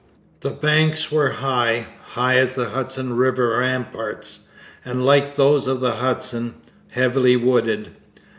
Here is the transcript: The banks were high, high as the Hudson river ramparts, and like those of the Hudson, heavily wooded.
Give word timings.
The 0.39 0.49
banks 0.49 1.11
were 1.11 1.29
high, 1.29 1.85
high 2.05 2.37
as 2.37 2.55
the 2.55 2.69
Hudson 2.69 3.15
river 3.15 3.49
ramparts, 3.59 4.47
and 4.83 5.05
like 5.05 5.35
those 5.35 5.67
of 5.67 5.79
the 5.79 5.97
Hudson, 5.97 6.55
heavily 6.89 7.35
wooded. 7.35 7.89